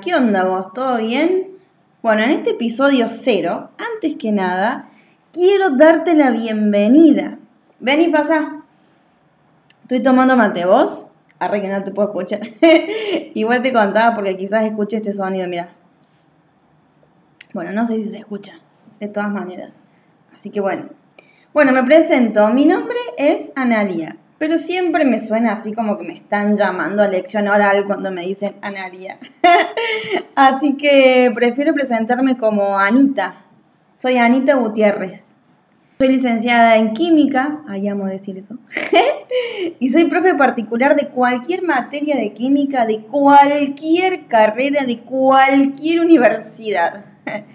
[0.00, 0.72] ¿qué onda vos?
[0.72, 1.48] ¿Todo bien?
[2.02, 4.88] Bueno, en este episodio cero, antes que nada,
[5.32, 7.38] quiero darte la bienvenida.
[7.78, 8.62] Ven y pasa.
[9.82, 11.06] Estoy tomando mate, ¿vos?
[11.38, 12.40] Arre que no te puedo escuchar.
[13.34, 15.68] Igual te contaba porque quizás escuche este sonido, mira.
[17.52, 18.54] Bueno, no sé si se escucha,
[18.98, 19.84] de todas maneras.
[20.34, 20.86] Así que bueno.
[21.52, 22.48] Bueno, me presento.
[22.48, 27.08] Mi nombre es Analia pero siempre me suena así como que me están llamando a
[27.08, 29.18] lección oral cuando me dicen Analia.
[30.34, 33.44] así que prefiero presentarme como Anita.
[33.94, 35.34] Soy Anita Gutiérrez.
[35.98, 38.58] Soy licenciada en química, ahí amo decir eso,
[39.78, 47.04] y soy profe particular de cualquier materia de química, de cualquier carrera, de cualquier universidad.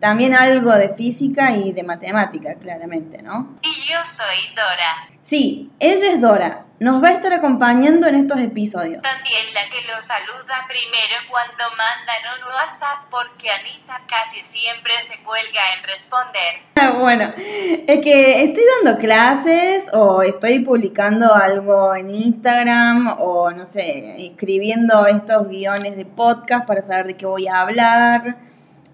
[0.00, 3.58] También algo de física y de matemática, claramente, ¿no?
[3.62, 5.08] Y yo soy Dora.
[5.22, 6.64] Sí, ella es Dora.
[6.80, 9.02] Nos va a estar acompañando en estos episodios.
[9.02, 15.18] También la que lo saluda primero cuando mandan un WhatsApp porque Anita casi siempre se
[15.24, 16.94] cuelga en responder.
[17.00, 24.26] bueno, es que estoy dando clases o estoy publicando algo en Instagram o no sé,
[24.26, 28.36] escribiendo estos guiones de podcast para saber de qué voy a hablar.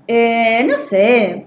[0.07, 1.47] Eh, no sé,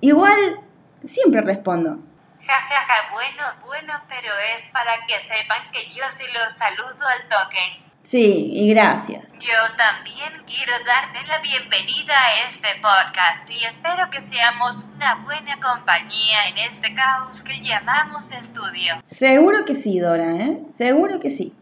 [0.00, 0.60] igual
[1.04, 1.98] siempre respondo.
[2.46, 7.90] Jajaja, bueno, bueno, pero es para que sepan que yo sí los saludo al toque.
[8.02, 9.24] Sí, y gracias.
[9.34, 15.60] Yo también quiero darte la bienvenida a este podcast y espero que seamos una buena
[15.60, 18.94] compañía en este caos que llamamos estudio.
[19.04, 20.62] Seguro que sí, Dora, ¿eh?
[20.66, 21.54] Seguro que sí.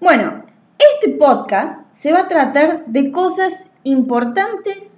[0.00, 0.44] Bueno,
[0.78, 4.97] este podcast se va a tratar de cosas importantes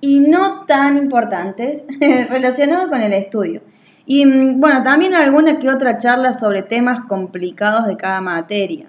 [0.00, 1.86] y no tan importantes
[2.30, 3.62] relacionadas con el estudio.
[4.06, 8.86] Y mm, bueno, también alguna que otra charla sobre temas complicados de cada materia.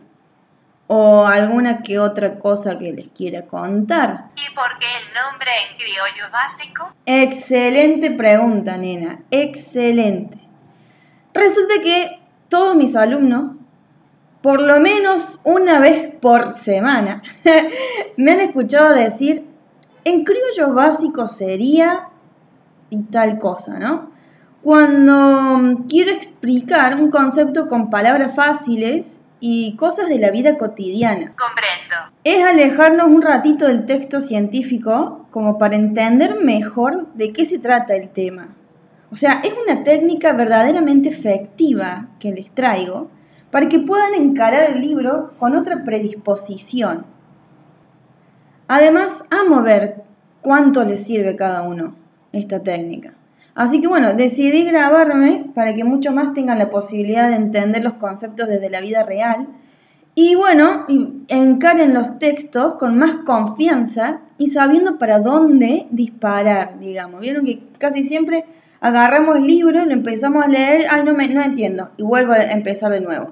[0.89, 4.27] O alguna que otra cosa que les quiera contar.
[4.35, 6.93] ¿Y por qué el nombre en criollo básico?
[7.05, 9.19] Excelente pregunta, nena.
[9.29, 10.37] Excelente.
[11.33, 13.59] Resulta que todos mis alumnos,
[14.41, 17.21] por lo menos una vez por semana,
[18.17, 19.46] me han escuchado decir,
[20.09, 22.09] en criollo básico sería
[22.89, 24.17] y tal cosa, ¿no?
[24.67, 31.33] cuando quiero explicar un concepto con palabras fáciles y cosas de la vida cotidiana.
[31.37, 32.17] Comprendo.
[32.25, 37.95] Es alejarnos un ratito del texto científico como para entender mejor de qué se trata
[37.95, 38.49] el tema.
[39.09, 43.09] O sea, es una técnica verdaderamente efectiva que les traigo
[43.51, 47.05] para que puedan encarar el libro con otra predisposición.
[48.67, 50.03] Además, amo ver
[50.41, 51.95] cuánto les sirve cada uno
[52.31, 53.13] esta técnica.
[53.55, 57.93] Así que bueno, decidí grabarme para que muchos más tengan la posibilidad de entender los
[57.93, 59.47] conceptos desde la vida real.
[60.13, 60.85] Y bueno,
[61.27, 67.21] encaren los textos con más confianza y sabiendo para dónde disparar, digamos.
[67.21, 68.45] Vieron que casi siempre
[68.79, 72.43] agarramos el libro, lo empezamos a leer, ay, no, me, no entiendo, y vuelvo a
[72.43, 73.31] empezar de nuevo.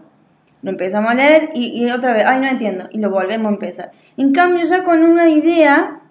[0.62, 3.92] Lo empezamos a leer y, otra vez, ay, no entiendo, y lo volvemos a empezar.
[4.18, 6.02] En cambio, ya con una idea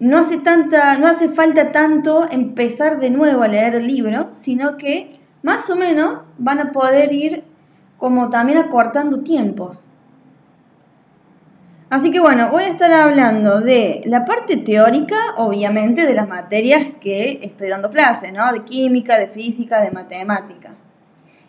[0.00, 4.76] no hace, tanta, no hace falta tanto empezar de nuevo a leer el libro, sino
[4.76, 7.44] que más o menos van a poder ir
[7.96, 9.88] como también acortando tiempos.
[11.90, 16.98] Así que bueno, voy a estar hablando de la parte teórica, obviamente, de las materias
[16.98, 18.52] que estoy dando clase, ¿no?
[18.52, 20.74] De química, de física, de matemática.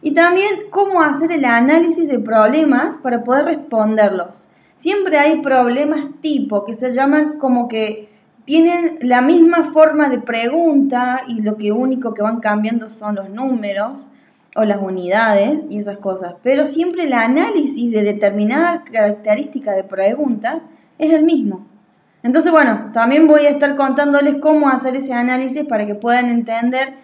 [0.02, 4.48] Y también cómo hacer el análisis de problemas para poder responderlos.
[4.78, 8.10] Siempre hay problemas tipo que se llaman como que
[8.46, 13.30] tienen la misma forma de pregunta y lo que único que van cambiando son los
[13.30, 14.10] números
[14.56, 20.64] o las unidades y esas cosas, pero siempre el análisis de determinada característica de preguntas
[20.98, 21.68] es el mismo.
[22.24, 26.96] Entonces, bueno, también voy a estar contándoles cómo hacer ese análisis para que puedan entender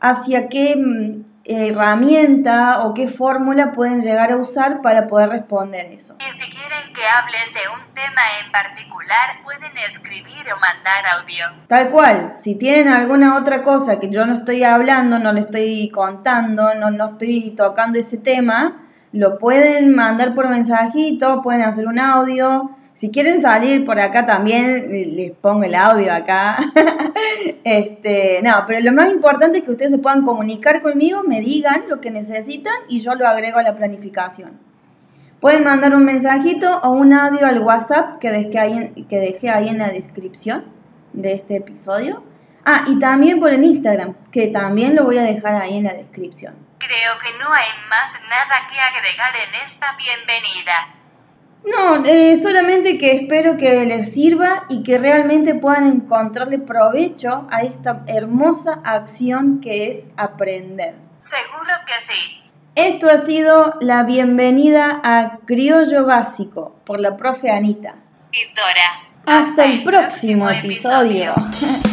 [0.00, 6.16] hacia qué mm, herramienta o qué fórmula pueden llegar a usar para poder responder eso.
[6.18, 11.44] Y si quieren que hables de un tema en particular, pueden escribir o mandar audio.
[11.68, 15.90] Tal cual, si tienen alguna otra cosa que yo no estoy hablando, no le estoy
[15.90, 18.80] contando, no, no estoy tocando ese tema,
[19.12, 24.88] lo pueden mandar por mensajito, pueden hacer un audio si quieren salir por acá también,
[25.16, 26.58] les pongo el audio acá.
[27.64, 31.88] este, no, pero lo más importante es que ustedes se puedan comunicar conmigo, me digan
[31.88, 34.60] lo que necesitan y yo lo agrego a la planificación.
[35.40, 39.50] Pueden mandar un mensajito o un audio al WhatsApp que dejé ahí en, que dejé
[39.50, 40.64] ahí en la descripción
[41.12, 42.22] de este episodio.
[42.64, 45.94] Ah, y también por el Instagram, que también lo voy a dejar ahí en la
[45.94, 46.54] descripción.
[46.78, 51.03] Creo que no hay más nada que agregar en esta bienvenida.
[51.64, 57.62] No, eh, solamente que espero que les sirva y que realmente puedan encontrarle provecho a
[57.62, 60.94] esta hermosa acción que es aprender.
[61.20, 62.42] Seguro que sí.
[62.74, 67.94] Esto ha sido la bienvenida a Criollo Básico por la profe Anita.
[68.32, 69.04] Y Dora.
[69.24, 71.34] Hasta, el próximo, episodio.